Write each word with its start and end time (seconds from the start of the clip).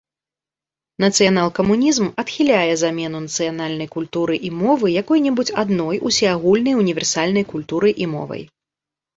Нацыянал-камунізм 1.03 2.05
адхіляе 2.23 2.71
замену 2.83 3.21
нацыянальнай 3.27 3.89
культуры 3.97 4.39
і 4.49 4.53
мовы 4.63 4.85
якой-небудзь 5.03 5.55
адной 5.65 6.03
усеагульнай 6.11 6.75
універсальнай 6.83 7.49
культурай 7.53 7.93
і 8.05 8.13
мовай. 8.17 8.43